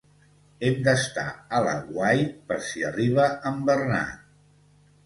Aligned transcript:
Hem 0.69 0.77
d'estar 0.87 1.25
a 1.57 1.61
l'aguait 1.67 2.35
per 2.49 2.59
si 2.71 2.85
arriba 2.91 3.31
en 3.53 3.63
Bernat. 3.71 4.21